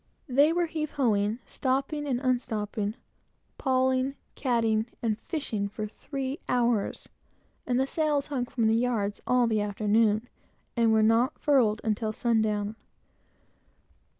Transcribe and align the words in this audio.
They 0.27 0.51
were 0.51 0.65
heave 0.65 0.93
ho 0.93 1.15
ing, 1.15 1.37
stopping 1.45 2.07
and 2.07 2.19
unstopping, 2.19 2.95
pawling, 3.59 4.15
catting, 4.33 4.87
and 5.03 5.15
fishing, 5.19 5.67
for 5.69 5.85
three 5.85 6.39
hours; 6.49 7.07
and 7.67 7.79
the 7.79 7.85
sails 7.85 8.25
hung 8.25 8.45
from 8.45 8.65
the 8.65 8.73
yards 8.73 9.21
all 9.27 9.45
the 9.45 9.61
afternoon, 9.61 10.27
and 10.75 10.91
were 10.91 11.03
not 11.03 11.37
furled 11.37 11.81
until 11.83 12.13
sundown. 12.13 12.77